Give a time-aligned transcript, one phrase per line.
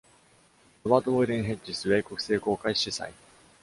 [0.83, 3.13] ロバート・ボイデン・ヘッジス米国聖公会司祭。